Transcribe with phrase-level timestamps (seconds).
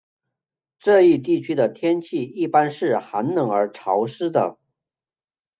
[0.79, 4.57] 这一地区的天气一般是寒冷而潮湿的。